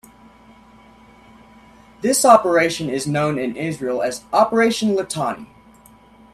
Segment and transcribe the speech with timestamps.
[2.01, 5.45] This operation is known in Israel as Operation Litani.